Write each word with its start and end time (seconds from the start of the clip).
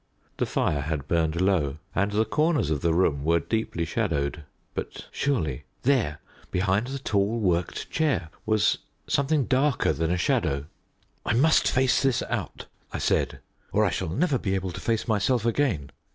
The 0.37 0.47
fire 0.47 0.81
had 0.81 1.07
burned 1.07 1.39
low, 1.39 1.77
and 1.93 2.11
the 2.11 2.25
corners 2.25 2.71
of 2.71 2.81
the 2.81 2.91
room 2.91 3.23
were 3.23 3.39
deeply 3.39 3.85
shadowed; 3.85 4.43
but, 4.73 5.05
surely, 5.11 5.65
there 5.83 6.17
behind 6.49 6.87
the 6.87 6.97
tall 6.97 7.39
worked 7.39 7.87
chair 7.91 8.31
was 8.43 8.79
something 9.05 9.45
darker 9.45 9.93
than 9.93 10.09
a 10.09 10.17
shadow. 10.17 10.65
"I 11.23 11.33
must 11.35 11.67
face 11.69 12.01
this 12.01 12.23
out," 12.29 12.65
I 12.91 12.97
said, 12.97 13.41
"or 13.71 13.85
I 13.85 13.91
shall 13.91 14.09
never 14.09 14.39
be 14.39 14.55
able 14.55 14.71
to 14.71 14.81
face 14.81 15.07
myself 15.07 15.45
again." 15.45 15.91